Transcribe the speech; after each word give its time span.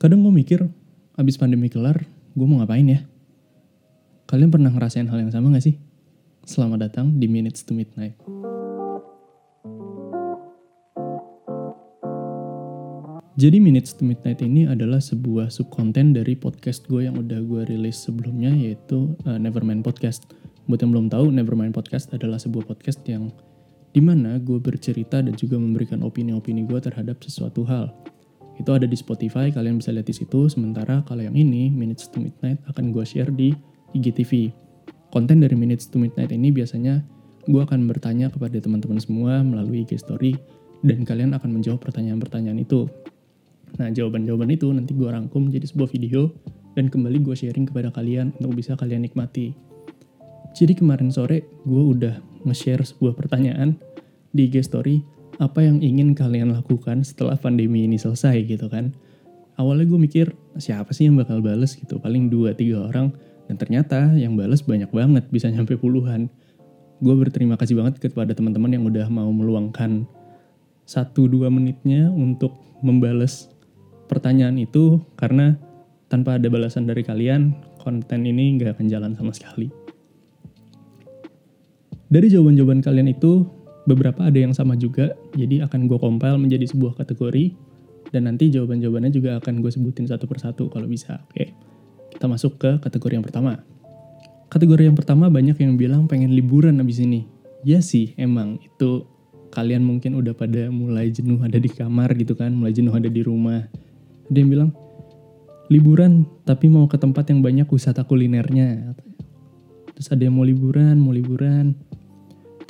Kadang 0.00 0.24
gue 0.24 0.32
mikir, 0.32 0.64
abis 1.20 1.36
pandemi 1.36 1.68
kelar, 1.68 2.08
gue 2.32 2.46
mau 2.48 2.64
ngapain 2.64 2.88
ya? 2.88 3.04
Kalian 4.32 4.48
pernah 4.48 4.72
ngerasain 4.72 5.04
hal 5.04 5.20
yang 5.20 5.28
sama 5.28 5.52
gak 5.52 5.60
sih? 5.60 5.76
Selamat 6.48 6.88
datang 6.88 7.20
di 7.20 7.28
Minutes 7.28 7.60
to 7.68 7.76
Midnight. 7.76 8.16
Jadi 13.36 13.60
Minutes 13.60 13.92
to 14.00 14.08
Midnight 14.08 14.40
ini 14.40 14.64
adalah 14.64 15.04
sebuah 15.04 15.52
subkonten 15.52 16.16
dari 16.16 16.32
podcast 16.32 16.88
gue 16.88 17.04
yang 17.04 17.20
udah 17.20 17.44
gue 17.44 17.68
rilis 17.68 18.00
sebelumnya 18.00 18.56
yaitu 18.56 19.12
uh, 19.28 19.36
Nevermind 19.36 19.84
Podcast. 19.84 20.24
Buat 20.64 20.80
yang 20.80 20.96
belum 20.96 21.06
tahu, 21.12 21.28
Nevermind 21.28 21.76
Podcast 21.76 22.08
adalah 22.16 22.40
sebuah 22.40 22.64
podcast 22.72 23.04
yang 23.04 23.28
di 23.92 24.00
mana 24.00 24.40
gue 24.40 24.56
bercerita 24.56 25.20
dan 25.20 25.36
juga 25.36 25.60
memberikan 25.60 26.00
opini-opini 26.00 26.64
gue 26.64 26.80
terhadap 26.80 27.20
sesuatu 27.20 27.68
hal. 27.68 27.92
Itu 28.60 28.76
ada 28.76 28.84
di 28.84 28.92
Spotify, 28.92 29.48
kalian 29.48 29.80
bisa 29.80 29.88
lihat 29.88 30.04
di 30.04 30.12
situ. 30.12 30.52
Sementara 30.52 31.00
kalau 31.08 31.24
yang 31.24 31.32
ini, 31.32 31.72
Minutes 31.72 32.12
to 32.12 32.20
Midnight, 32.20 32.60
akan 32.68 32.92
gue 32.92 33.04
share 33.08 33.32
di 33.32 33.56
IGTV. 33.96 34.52
Konten 35.08 35.40
dari 35.40 35.56
Minutes 35.56 35.88
to 35.88 35.96
Midnight 35.96 36.28
ini 36.28 36.52
biasanya 36.52 37.00
gue 37.48 37.62
akan 37.64 37.88
bertanya 37.88 38.28
kepada 38.28 38.60
teman-teman 38.60 39.00
semua 39.00 39.40
melalui 39.40 39.88
IG 39.88 39.96
Story 40.04 40.36
dan 40.84 41.08
kalian 41.08 41.32
akan 41.32 41.56
menjawab 41.56 41.80
pertanyaan-pertanyaan 41.80 42.60
itu. 42.60 42.84
Nah, 43.80 43.88
jawaban-jawaban 43.88 44.52
itu 44.52 44.68
nanti 44.76 44.92
gue 44.92 45.08
rangkum 45.08 45.48
jadi 45.48 45.64
sebuah 45.64 45.88
video 45.88 46.28
dan 46.76 46.92
kembali 46.92 47.24
gue 47.24 47.34
sharing 47.34 47.64
kepada 47.64 47.88
kalian 47.90 48.36
untuk 48.38 48.60
bisa 48.60 48.76
kalian 48.76 49.08
nikmati. 49.08 49.56
Jadi 50.52 50.76
kemarin 50.76 51.08
sore 51.08 51.48
gue 51.64 51.82
udah 51.96 52.20
nge-share 52.44 52.82
sebuah 52.84 53.16
pertanyaan 53.16 53.78
di 54.34 54.50
IG 54.50 54.66
story 54.66 55.00
apa 55.40 55.64
yang 55.64 55.80
ingin 55.80 56.12
kalian 56.12 56.52
lakukan 56.52 57.00
setelah 57.00 57.34
pandemi 57.40 57.88
ini 57.88 57.96
selesai 57.96 58.44
gitu 58.44 58.68
kan. 58.68 58.92
Awalnya 59.56 59.88
gue 59.88 60.00
mikir 60.00 60.26
siapa 60.60 60.92
sih 60.92 61.08
yang 61.08 61.16
bakal 61.16 61.40
bales 61.40 61.80
gitu, 61.80 61.96
paling 61.96 62.28
2-3 62.28 62.76
orang. 62.92 63.16
Dan 63.48 63.56
ternyata 63.56 64.12
yang 64.14 64.36
bales 64.36 64.62
banyak 64.62 64.92
banget, 64.92 65.24
bisa 65.32 65.48
nyampe 65.48 65.80
puluhan. 65.80 66.28
Gue 67.00 67.16
berterima 67.16 67.56
kasih 67.56 67.80
banget 67.80 67.96
kepada 67.98 68.36
teman-teman 68.36 68.70
yang 68.76 68.84
udah 68.84 69.08
mau 69.08 69.32
meluangkan 69.32 70.04
1-2 70.84 71.48
menitnya 71.48 72.12
untuk 72.12 72.54
membales 72.84 73.48
pertanyaan 74.06 74.60
itu 74.60 75.00
karena 75.16 75.56
tanpa 76.12 76.36
ada 76.36 76.50
balasan 76.52 76.84
dari 76.84 77.00
kalian, 77.00 77.56
konten 77.80 78.28
ini 78.28 78.60
nggak 78.60 78.76
akan 78.76 78.86
jalan 78.92 79.12
sama 79.16 79.32
sekali. 79.32 79.72
Dari 82.10 82.26
jawaban-jawaban 82.26 82.82
kalian 82.82 83.08
itu, 83.14 83.46
beberapa 83.90 84.30
ada 84.30 84.38
yang 84.38 84.54
sama 84.54 84.78
juga, 84.78 85.18
jadi 85.34 85.66
akan 85.66 85.90
gue 85.90 85.98
compile 85.98 86.38
menjadi 86.38 86.70
sebuah 86.70 86.94
kategori, 86.94 87.52
dan 88.14 88.30
nanti 88.30 88.54
jawaban-jawabannya 88.54 89.10
juga 89.10 89.42
akan 89.42 89.58
gue 89.58 89.70
sebutin 89.74 90.06
satu 90.06 90.30
persatu 90.30 90.70
kalau 90.70 90.86
bisa. 90.86 91.18
Oke, 91.34 91.50
kita 92.14 92.30
masuk 92.30 92.58
ke 92.62 92.78
kategori 92.78 93.18
yang 93.18 93.26
pertama. 93.26 93.58
Kategori 94.50 94.86
yang 94.86 94.94
pertama 94.98 95.26
banyak 95.26 95.58
yang 95.58 95.74
bilang 95.74 96.06
pengen 96.06 96.30
liburan 96.34 96.78
abis 96.78 97.02
ini. 97.02 97.26
Ya 97.66 97.82
sih, 97.82 98.14
emang 98.14 98.62
itu 98.62 99.06
kalian 99.50 99.82
mungkin 99.82 100.14
udah 100.14 100.34
pada 100.38 100.70
mulai 100.70 101.10
jenuh 101.10 101.42
ada 101.42 101.58
di 101.58 101.66
kamar 101.66 102.14
gitu 102.14 102.38
kan, 102.38 102.54
mulai 102.54 102.70
jenuh 102.70 102.94
ada 102.94 103.10
di 103.10 103.22
rumah 103.22 103.66
ada 104.30 104.38
yang 104.38 104.50
bilang 104.50 104.70
liburan 105.66 106.24
tapi 106.46 106.70
mau 106.70 106.86
ke 106.86 106.96
tempat 106.96 107.34
yang 107.34 107.42
banyak 107.42 107.66
wisata 107.66 108.06
kulinernya 108.06 108.94
terus 109.98 110.08
ada 110.14 110.22
yang 110.22 110.38
mau 110.38 110.46
liburan 110.46 110.96
mau 111.02 111.10
liburan 111.10 111.74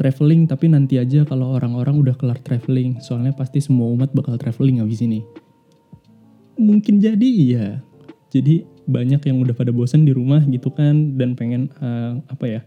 traveling 0.01 0.48
tapi 0.48 0.73
nanti 0.73 0.97
aja 0.97 1.29
kalau 1.29 1.53
orang-orang 1.53 2.01
udah 2.01 2.17
kelar 2.17 2.41
traveling. 2.41 2.97
Soalnya 3.05 3.37
pasti 3.37 3.61
semua 3.61 3.93
umat 3.93 4.17
bakal 4.17 4.41
traveling 4.41 4.81
habis 4.81 5.05
ini. 5.05 5.20
Mungkin 6.56 7.05
jadi 7.05 7.29
iya. 7.29 7.84
Jadi 8.33 8.65
banyak 8.89 9.21
yang 9.28 9.45
udah 9.45 9.53
pada 9.53 9.69
bosan 9.69 10.09
di 10.09 10.17
rumah 10.17 10.41
gitu 10.48 10.73
kan 10.73 11.21
dan 11.21 11.37
pengen 11.37 11.69
uh, 11.84 12.17
apa 12.33 12.47
ya 12.48 12.61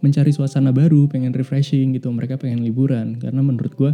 mencari 0.00 0.32
suasana 0.32 0.72
baru 0.72 1.04
pengen 1.12 1.36
refreshing 1.36 1.92
gitu. 1.92 2.08
Mereka 2.08 2.40
pengen 2.40 2.64
liburan 2.64 3.20
karena 3.20 3.44
menurut 3.44 3.76
gue 3.76 3.92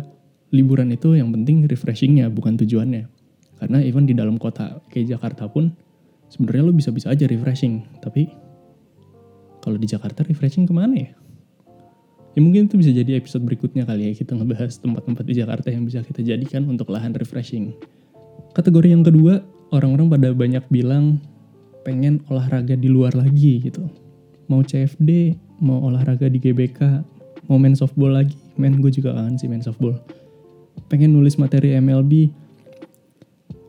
liburan 0.54 0.94
itu 0.94 1.18
yang 1.18 1.34
penting 1.34 1.66
refreshingnya 1.66 2.30
bukan 2.30 2.54
tujuannya. 2.54 3.10
Karena 3.58 3.82
even 3.82 4.06
di 4.06 4.14
dalam 4.14 4.38
kota 4.38 4.78
kayak 4.94 5.18
Jakarta 5.18 5.50
pun 5.50 5.74
sebenarnya 6.30 6.62
lo 6.70 6.72
bisa-bisa 6.76 7.10
aja 7.10 7.26
refreshing. 7.26 7.82
Tapi 7.98 8.30
kalau 9.58 9.82
di 9.82 9.90
Jakarta 9.90 10.22
refreshing 10.22 10.62
ke 10.68 10.70
mana 10.70 10.94
ya? 10.94 11.10
Ya 12.36 12.44
mungkin 12.44 12.68
itu 12.68 12.76
bisa 12.76 12.92
jadi 12.92 13.16
episode 13.16 13.48
berikutnya 13.48 13.88
kali 13.88 14.12
ya 14.12 14.12
kita 14.12 14.36
ngebahas 14.36 14.76
tempat-tempat 14.76 15.24
di 15.24 15.34
Jakarta 15.40 15.72
yang 15.72 15.88
bisa 15.88 16.04
kita 16.04 16.20
jadikan 16.20 16.68
untuk 16.68 16.92
lahan 16.92 17.16
refreshing. 17.16 17.72
Kategori 18.52 18.92
yang 18.92 19.00
kedua, 19.00 19.40
orang-orang 19.72 20.12
pada 20.12 20.28
banyak 20.36 20.64
bilang 20.68 21.16
pengen 21.80 22.20
olahraga 22.28 22.76
di 22.76 22.92
luar 22.92 23.16
lagi 23.16 23.64
gitu. 23.64 23.88
Mau 24.52 24.60
CFD, 24.60 25.32
mau 25.64 25.80
olahraga 25.88 26.28
di 26.28 26.36
GBK, 26.36 27.00
mau 27.48 27.56
main 27.56 27.72
softball 27.72 28.12
lagi. 28.12 28.36
Main 28.60 28.84
gue 28.84 28.92
juga 28.92 29.16
kangen 29.16 29.40
sih 29.40 29.48
main 29.48 29.64
softball. 29.64 29.96
Pengen 30.92 31.16
nulis 31.16 31.40
materi 31.40 31.72
MLB, 31.80 32.28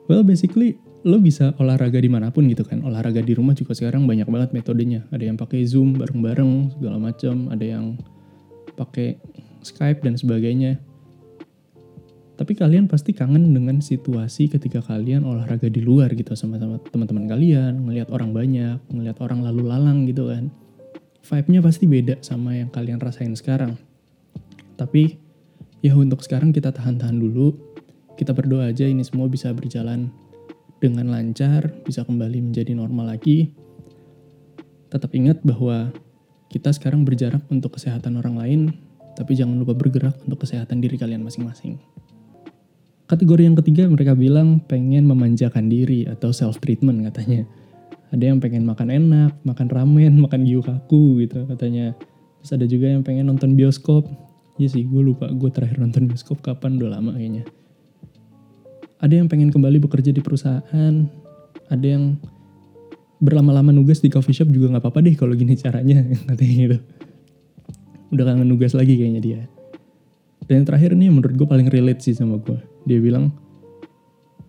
Well 0.07 0.23
basically 0.23 0.79
lo 1.07 1.19
bisa 1.19 1.51
olahraga 1.59 1.99
di 1.99 2.07
mana 2.07 2.31
pun 2.31 2.47
gitu 2.47 2.63
kan. 2.63 2.83
Olahraga 2.83 3.19
di 3.23 3.35
rumah 3.35 3.55
juga 3.55 3.75
sekarang 3.75 4.07
banyak 4.07 4.27
banget 4.27 4.49
metodenya. 4.55 5.03
Ada 5.11 5.23
yang 5.31 5.37
pakai 5.39 5.63
Zoom 5.67 5.95
bareng-bareng 5.99 6.79
segala 6.79 6.99
macam, 6.99 7.51
ada 7.51 7.63
yang 7.63 7.99
pakai 8.77 9.17
Skype 9.65 10.05
dan 10.05 10.15
sebagainya. 10.15 10.77
Tapi 12.37 12.53
kalian 12.53 12.85
pasti 12.85 13.17
kangen 13.17 13.49
dengan 13.49 13.81
situasi 13.81 14.45
ketika 14.45 14.85
kalian 14.85 15.25
olahraga 15.25 15.73
di 15.73 15.81
luar 15.81 16.13
gitu 16.13 16.37
sama-sama 16.37 16.77
teman-teman 16.93 17.25
kalian, 17.25 17.89
ngelihat 17.89 18.13
orang 18.13 18.29
banyak, 18.29 18.77
ngelihat 18.93 19.17
orang 19.25 19.41
lalu 19.41 19.65
lalang 19.65 20.05
gitu 20.05 20.29
kan. 20.29 20.53
Vibe-nya 21.25 21.59
pasti 21.65 21.89
beda 21.89 22.21
sama 22.21 22.53
yang 22.53 22.69
kalian 22.69 23.01
rasain 23.01 23.33
sekarang. 23.33 23.73
Tapi 24.77 25.17
ya 25.81 25.97
untuk 25.97 26.21
sekarang 26.21 26.53
kita 26.53 26.69
tahan-tahan 26.69 27.17
dulu, 27.17 27.57
kita 28.21 28.37
berdoa 28.37 28.69
aja 28.69 28.85
ini 28.85 29.01
semua 29.01 29.25
bisa 29.25 29.49
berjalan 29.49 30.13
dengan 30.77 31.09
lancar, 31.09 31.73
bisa 31.81 32.05
kembali 32.05 32.53
menjadi 32.53 32.77
normal 32.77 33.17
lagi. 33.17 33.49
Tetap 34.93 35.09
ingat 35.17 35.41
bahwa 35.41 35.89
kita 36.47 36.71
sekarang 36.71 37.03
berjarak 37.03 37.43
untuk 37.51 37.75
kesehatan 37.75 38.17
orang 38.19 38.35
lain, 38.39 38.61
tapi 39.15 39.35
jangan 39.35 39.59
lupa 39.59 39.75
bergerak 39.75 40.15
untuk 40.23 40.47
kesehatan 40.47 40.79
diri 40.79 40.95
kalian 40.95 41.23
masing-masing. 41.23 41.79
Kategori 43.07 43.43
yang 43.47 43.55
ketiga 43.55 43.87
mereka 43.87 44.13
bilang 44.15 44.59
pengen 44.67 45.07
memanjakan 45.07 45.71
diri 45.71 46.03
atau 46.07 46.35
self 46.35 46.59
treatment 46.59 47.07
katanya. 47.07 47.47
Ada 48.11 48.31
yang 48.31 48.39
pengen 48.39 48.63
makan 48.63 48.87
enak, 48.87 49.31
makan 49.43 49.67
ramen, 49.67 50.13
makan 50.25 50.43
gyukaku 50.47 51.23
gitu 51.23 51.47
katanya. 51.47 51.95
Terus 52.43 52.51
ada 52.55 52.65
juga 52.67 52.91
yang 52.91 53.03
pengen 53.03 53.31
nonton 53.31 53.55
bioskop. 53.55 54.07
Iya 54.59 54.73
sih, 54.73 54.83
gue 54.83 55.01
lupa 55.03 55.31
gue 55.31 55.49
terakhir 55.53 55.79
nonton 55.79 56.09
bioskop 56.09 56.41
kapan, 56.41 56.81
udah 56.81 56.99
lama 56.99 57.13
kayaknya 57.13 57.47
ada 58.97 59.13
yang 59.13 59.29
pengen 59.29 59.53
kembali 59.53 59.77
bekerja 59.81 60.09
di 60.09 60.21
perusahaan, 60.25 60.93
ada 61.69 61.85
yang 61.85 62.17
berlama-lama 63.17 63.73
nugas 63.73 64.01
di 64.01 64.13
coffee 64.13 64.33
shop 64.33 64.49
juga 64.53 64.73
nggak 64.73 64.83
apa-apa 64.83 64.99
deh 65.05 65.15
kalau 65.17 65.33
gini 65.33 65.57
caranya 65.57 66.05
katanya 66.29 66.55
gitu. 66.55 66.77
Udah 68.13 68.23
kangen 68.23 68.47
nugas 68.47 68.71
lagi 68.77 68.95
kayaknya 68.95 69.21
dia. 69.21 69.41
Dan 70.47 70.63
yang 70.63 70.65
terakhir 70.69 70.95
nih 70.95 71.11
menurut 71.11 71.35
gue 71.35 71.47
paling 71.47 71.67
relate 71.67 71.99
sih 71.99 72.15
sama 72.15 72.39
gue. 72.39 72.55
Dia 72.87 73.03
bilang, 73.03 73.35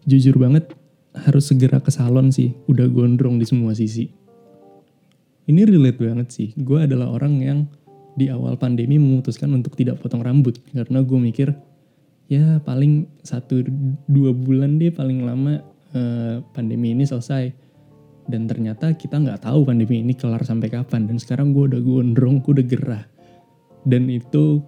jujur 0.06 0.38
banget 0.38 0.70
harus 1.26 1.50
segera 1.50 1.82
ke 1.82 1.90
salon 1.90 2.30
sih, 2.30 2.54
udah 2.70 2.86
gondrong 2.86 3.42
di 3.42 3.46
semua 3.48 3.74
sisi. 3.74 4.06
Ini 5.48 5.66
relate 5.66 5.98
banget 5.98 6.28
sih. 6.30 6.48
Gue 6.54 6.86
adalah 6.86 7.10
orang 7.10 7.34
yang 7.42 7.66
di 8.18 8.30
awal 8.30 8.58
pandemi 8.58 8.98
memutuskan 8.98 9.54
untuk 9.54 9.78
tidak 9.78 10.02
potong 10.02 10.26
rambut 10.26 10.58
karena 10.74 11.06
gue 11.06 11.18
mikir 11.22 11.54
ya 12.26 12.58
paling 12.66 13.06
satu 13.22 13.62
dua 14.10 14.34
bulan 14.34 14.76
deh 14.82 14.90
paling 14.90 15.22
lama 15.22 15.62
uh, 15.94 16.42
pandemi 16.50 16.92
ini 16.98 17.06
selesai 17.06 17.54
dan 18.28 18.44
ternyata 18.44 18.92
kita 18.92 19.16
nggak 19.16 19.48
tahu 19.48 19.64
pandemi 19.64 20.04
ini 20.04 20.12
kelar 20.12 20.44
sampai 20.44 20.68
kapan. 20.68 21.08
Dan 21.08 21.16
sekarang 21.16 21.56
gue 21.56 21.72
udah 21.72 21.80
gondrong 21.80 22.44
gue 22.44 22.60
udah 22.60 22.66
gerah. 22.68 23.04
Dan 23.88 24.12
itu 24.12 24.60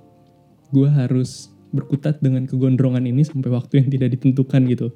gue 0.73 0.89
harus 0.89 1.53
berkutat 1.71 2.25
dengan 2.25 2.49
kegondrongan 2.49 3.05
ini 3.05 3.21
sampai 3.21 3.53
waktu 3.53 3.85
yang 3.85 3.89
tidak 3.93 4.17
ditentukan 4.17 4.65
gitu. 4.67 4.89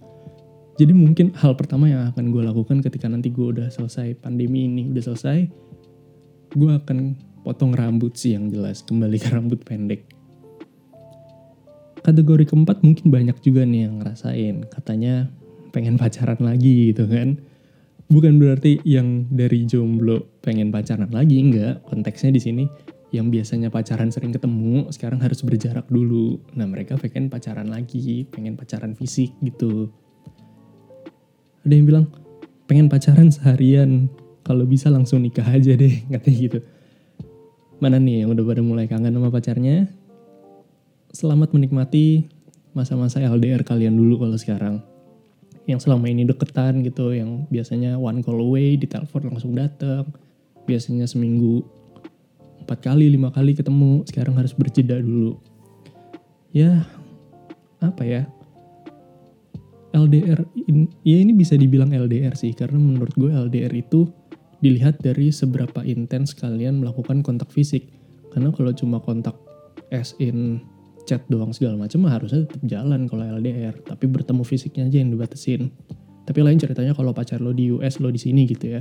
Jadi 0.75 0.91
mungkin 0.91 1.31
hal 1.39 1.55
pertama 1.55 1.87
yang 1.87 2.11
akan 2.11 2.35
gue 2.35 2.43
lakukan 2.43 2.83
ketika 2.83 3.07
nanti 3.07 3.31
gue 3.31 3.47
udah 3.55 3.69
selesai 3.71 4.19
pandemi 4.19 4.67
ini 4.67 4.91
udah 4.91 5.05
selesai 5.07 5.39
gue 6.51 6.71
akan 6.75 7.15
potong 7.47 7.77
rambut 7.77 8.19
sih 8.19 8.35
yang 8.35 8.51
jelas 8.51 8.83
kembali 8.83 9.21
ke 9.21 9.29
rambut 9.31 9.63
pendek. 9.63 10.09
Kategori 12.03 12.45
keempat 12.49 12.83
mungkin 12.83 13.07
banyak 13.13 13.39
juga 13.39 13.63
nih 13.63 13.87
yang 13.87 14.03
ngerasain. 14.03 14.67
Katanya 14.67 15.31
pengen 15.71 15.95
pacaran 15.95 16.43
lagi 16.43 16.91
gitu 16.91 17.07
kan 17.07 17.39
bukan 18.09 18.37
berarti 18.37 18.81
yang 18.85 19.29
dari 19.33 19.65
jomblo 19.65 20.41
pengen 20.45 20.69
pacaran 20.69 21.11
lagi 21.13 21.41
enggak. 21.41 21.85
Konteksnya 21.89 22.35
di 22.35 22.41
sini 22.41 22.65
yang 23.15 23.31
biasanya 23.31 23.71
pacaran 23.71 24.11
sering 24.11 24.35
ketemu 24.35 24.91
sekarang 24.91 25.23
harus 25.23 25.41
berjarak 25.47 25.87
dulu. 25.87 26.43
Nah 26.59 26.67
mereka 26.67 26.99
pengen 26.99 27.31
pacaran 27.31 27.71
lagi 27.71 28.27
pengen 28.29 28.59
pacaran 28.59 28.93
fisik 28.99 29.31
gitu. 29.41 29.89
Ada 31.65 31.73
yang 31.73 31.87
bilang 31.87 32.07
pengen 32.67 32.91
pacaran 32.91 33.31
seharian. 33.31 34.11
Kalau 34.45 34.69
bisa 34.69 34.93
langsung 34.93 35.25
nikah 35.25 35.47
aja 35.47 35.73
deh 35.73 36.05
katanya 36.13 36.39
gitu. 36.39 36.59
Mana 37.81 37.97
nih 37.97 38.25
yang 38.25 38.37
udah 38.37 38.45
pada 38.45 38.63
mulai 38.63 38.85
kangen 38.85 39.17
sama 39.17 39.33
pacarnya? 39.33 39.89
Selamat 41.15 41.55
menikmati 41.55 42.27
masa-masa 42.75 43.23
LDR 43.23 43.63
kalian 43.63 43.95
dulu 43.95 44.27
kalau 44.27 44.35
sekarang 44.35 44.83
yang 45.65 45.81
selama 45.81 46.13
ini 46.13 46.29
deketan 46.29 46.85
gitu 46.85 47.17
yang 47.17 47.49
biasanya 47.49 47.97
one 47.97 48.21
call 48.21 48.37
away 48.37 48.77
di 48.77 48.85
telepon 48.85 49.33
langsung 49.33 49.57
datang 49.57 50.05
biasanya 50.69 51.09
seminggu 51.09 51.65
empat 52.65 52.81
kali 52.81 53.13
lima 53.13 53.29
kali 53.29 53.53
ketemu 53.53 54.05
sekarang 54.09 54.41
harus 54.41 54.57
berjeda 54.57 55.01
dulu. 55.01 55.37
Ya 56.53 56.85
apa 57.85 58.05
ya? 58.05 58.23
LDR 59.95 60.43
in, 60.67 60.91
ya 61.07 61.23
ini 61.23 61.37
bisa 61.37 61.55
dibilang 61.55 61.95
LDR 61.95 62.35
sih 62.35 62.51
karena 62.57 62.81
menurut 62.81 63.15
gue 63.15 63.31
LDR 63.31 63.71
itu 63.71 64.11
dilihat 64.59 64.99
dari 65.05 65.29
seberapa 65.29 65.85
intens 65.85 66.33
kalian 66.33 66.81
melakukan 66.81 67.21
kontak 67.21 67.53
fisik. 67.53 67.93
Karena 68.33 68.51
kalau 68.51 68.73
cuma 68.75 68.99
kontak 68.99 69.37
as 69.95 70.17
in 70.19 70.65
chat 71.05 71.25
doang 71.29 71.53
segala 71.53 71.77
macam 71.77 72.05
harusnya 72.09 72.49
tetap 72.49 72.63
jalan 72.65 73.05
kalau 73.09 73.25
LDR 73.39 73.77
tapi 73.85 74.09
bertemu 74.09 74.43
fisiknya 74.43 74.89
aja 74.89 74.97
yang 75.01 75.13
dibatasin. 75.13 75.73
Tapi 76.25 76.41
lain 76.41 76.57
ceritanya 76.57 76.97
kalau 76.97 77.13
pacar 77.13 77.45
lo 77.45 77.53
di 77.53 77.69
US 77.69 78.01
lo 78.01 78.09
di 78.09 78.17
sini 78.17 78.49
gitu 78.49 78.81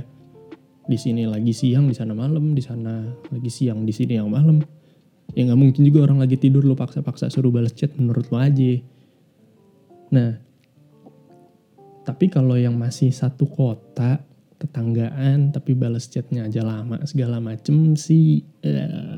Di 0.84 0.96
sini 0.96 1.28
lagi 1.28 1.52
siang 1.52 1.88
di 1.88 1.96
sana 1.96 2.16
malam 2.16 2.56
di 2.56 2.62
sana 2.64 3.04
lagi 3.28 3.50
siang 3.52 3.84
di 3.84 3.92
sini 3.92 4.16
yang 4.16 4.32
malam. 4.32 4.64
Ya 5.36 5.44
nggak 5.44 5.60
mungkin 5.60 5.82
juga 5.84 6.08
orang 6.08 6.24
lagi 6.24 6.40
tidur 6.40 6.64
lo 6.64 6.72
paksa-paksa 6.72 7.28
suruh 7.28 7.52
balas 7.52 7.76
chat 7.76 7.92
menurut 8.00 8.28
lo 8.32 8.40
aja. 8.40 8.80
Nah 10.16 10.40
tapi 12.04 12.28
kalau 12.28 12.56
yang 12.56 12.76
masih 12.76 13.12
satu 13.12 13.48
kota 13.48 14.20
tetanggaan 14.60 15.52
tapi 15.52 15.76
balas 15.76 16.08
chatnya 16.08 16.48
aja 16.48 16.64
lama 16.64 17.04
segala 17.04 17.36
macem 17.42 17.92
sih 17.98 18.40
uh, 18.64 19.13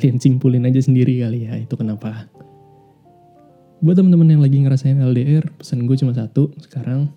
kalian 0.00 0.16
simpulin 0.16 0.64
aja 0.64 0.80
sendiri 0.80 1.20
kali 1.20 1.44
ya 1.44 1.60
itu 1.60 1.76
kenapa 1.76 2.24
buat 3.84 3.96
teman-teman 4.00 4.32
yang 4.32 4.42
lagi 4.44 4.56
ngerasain 4.64 4.96
LDR 4.96 5.44
pesan 5.60 5.84
gue 5.84 5.96
cuma 6.00 6.16
satu 6.16 6.52
sekarang 6.60 7.12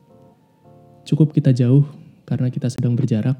cukup 1.03 1.35
kita 1.35 1.51
jauh 1.51 1.83
karena 2.24 2.47
kita 2.47 2.71
sedang 2.71 2.95
berjarak, 2.95 3.35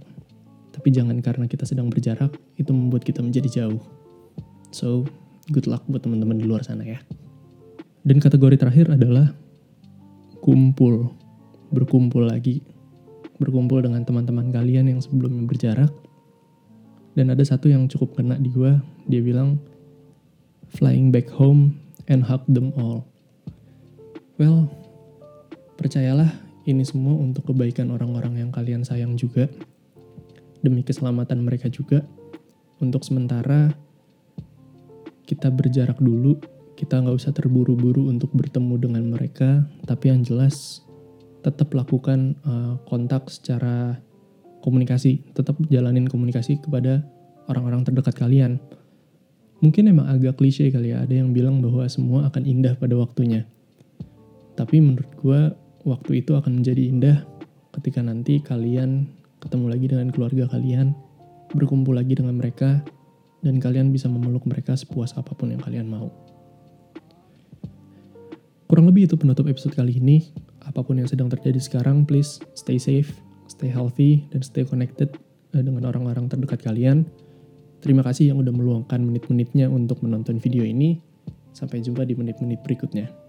tapi 0.76 0.92
jangan 0.92 1.16
karena 1.24 1.48
kita 1.48 1.64
sedang 1.64 1.88
berjarak 1.88 2.36
itu 2.60 2.72
membuat 2.76 3.08
kita 3.08 3.24
menjadi 3.24 3.64
jauh. 3.64 3.82
So, 4.76 5.08
good 5.52 5.70
luck 5.70 5.88
buat 5.88 6.04
teman-teman 6.04 6.40
di 6.40 6.46
luar 6.46 6.68
sana 6.68 6.84
ya. 6.84 7.00
Dan 8.04 8.20
kategori 8.20 8.60
terakhir 8.60 8.92
adalah 8.92 9.32
kumpul, 10.44 11.08
berkumpul 11.72 12.28
lagi, 12.28 12.60
berkumpul 13.40 13.80
dengan 13.80 14.04
teman-teman 14.04 14.52
kalian 14.52 14.92
yang 14.92 15.00
sebelumnya 15.00 15.48
berjarak. 15.48 15.92
Dan 17.14 17.30
ada 17.30 17.46
satu 17.46 17.70
yang 17.70 17.86
cukup 17.86 18.18
kena 18.18 18.42
di 18.42 18.50
gue, 18.50 18.74
dia 19.06 19.22
bilang, 19.22 19.62
flying 20.74 21.14
back 21.14 21.30
home 21.30 21.78
and 22.10 22.26
hug 22.26 22.42
them 22.50 22.74
all. 22.74 23.06
Well, 24.42 24.66
percayalah 25.78 26.34
ini 26.66 26.82
semua 26.82 27.14
untuk 27.14 27.54
kebaikan 27.54 27.94
orang-orang 27.94 28.42
yang 28.42 28.50
kalian 28.50 28.82
sayang 28.82 29.14
juga, 29.14 29.46
demi 30.66 30.82
keselamatan 30.82 31.46
mereka 31.46 31.70
juga. 31.70 32.02
Untuk 32.82 33.06
sementara, 33.06 33.72
kita 35.30 35.54
berjarak 35.54 36.02
dulu, 36.02 36.42
kita 36.74 36.98
nggak 37.00 37.16
usah 37.16 37.32
terburu-buru 37.32 38.10
untuk 38.10 38.34
bertemu 38.34 38.76
dengan 38.82 39.04
mereka, 39.14 39.64
tapi 39.86 40.10
yang 40.10 40.26
jelas 40.26 40.82
tetap 41.44 41.76
lakukan 41.76 42.40
uh, 42.48 42.80
kontak 42.88 43.28
secara 43.30 44.00
komunikasi, 44.64 45.20
tetap 45.36 45.60
jalanin 45.68 46.08
komunikasi 46.08 46.64
kepada 46.64 47.04
orang-orang 47.52 47.84
terdekat 47.84 48.16
kalian. 48.16 48.64
Mungkin 49.60 49.92
emang 49.92 50.08
agak 50.08 50.40
klise 50.40 50.72
kali 50.72 50.96
ya, 50.96 51.04
ada 51.04 51.12
yang 51.12 51.36
bilang 51.36 51.60
bahwa 51.60 51.84
semua 51.92 52.32
akan 52.32 52.44
indah 52.48 52.80
pada 52.80 52.96
waktunya. 52.96 53.44
Tapi 54.56 54.80
menurut 54.80 55.12
gue 55.20 55.40
waktu 55.84 56.24
itu 56.24 56.36
akan 56.40 56.64
menjadi 56.64 56.84
indah 56.88 57.18
ketika 57.76 58.00
nanti 58.00 58.40
kalian 58.40 59.08
ketemu 59.44 59.66
lagi 59.68 59.86
dengan 59.92 60.08
keluarga 60.16 60.48
kalian, 60.48 60.96
berkumpul 61.52 61.96
lagi 61.96 62.16
dengan 62.16 62.40
mereka, 62.40 62.80
dan 63.44 63.60
kalian 63.60 63.92
bisa 63.92 64.08
memeluk 64.08 64.48
mereka 64.48 64.76
sepuas 64.80 65.12
apa 65.20 65.36
pun 65.36 65.52
yang 65.52 65.60
kalian 65.60 65.92
mau. 65.92 66.08
Kurang 68.72 68.88
lebih 68.88 69.06
itu 69.12 69.20
penutup 69.20 69.46
episode 69.52 69.76
kali 69.76 70.00
ini. 70.00 70.32
Apa 70.64 70.80
pun 70.82 70.96
yang 70.96 71.12
sedang 71.12 71.28
terjadi 71.28 71.60
sekarang, 71.60 72.08
please 72.08 72.40
stay 72.56 72.80
safe, 72.80 73.12
stay 73.54 73.70
healthy, 73.70 74.26
dan 74.34 74.42
stay 74.42 74.66
connected 74.66 75.14
eh, 75.54 75.62
dengan 75.62 75.86
orang-orang 75.94 76.26
terdekat 76.26 76.66
kalian. 76.66 77.06
Terima 77.86 78.02
kasih 78.02 78.34
yang 78.34 78.42
udah 78.42 78.50
meluangkan 78.50 78.98
menit-menitnya 79.06 79.70
untuk 79.70 80.02
menonton 80.02 80.42
video 80.42 80.66
ini. 80.66 80.98
Sampai 81.54 81.86
jumpa 81.86 82.02
di 82.10 82.18
menit-menit 82.18 82.66
berikutnya. 82.66 83.23